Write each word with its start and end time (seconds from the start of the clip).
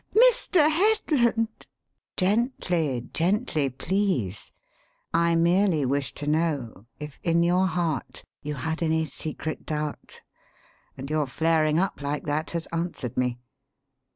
"Mr. 0.15 0.67
Headland!" 0.67 1.67
"Gently, 2.17 3.07
gently, 3.13 3.69
please! 3.69 4.51
I 5.13 5.35
merely 5.35 5.85
wished 5.85 6.15
to 6.17 6.27
know 6.27 6.87
if 6.99 7.19
in 7.21 7.43
your 7.43 7.67
heart 7.67 8.25
you 8.41 8.55
had 8.55 8.81
any 8.81 9.05
secret 9.05 9.63
doubt; 9.63 10.21
and 10.97 11.07
your 11.07 11.27
flaring 11.27 11.77
up 11.77 12.01
like 12.01 12.25
that 12.25 12.49
has 12.49 12.65
answered 12.73 13.15
me. 13.15 13.37